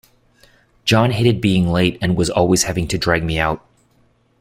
John 0.83 1.11
hated 1.11 1.41
being 1.41 1.67
late, 1.69 1.99
and 2.01 2.17
was 2.17 2.31
always 2.31 2.63
having 2.63 2.87
to 2.87 2.97
drag 2.97 3.21
me 3.23 3.37
out. 3.37 3.63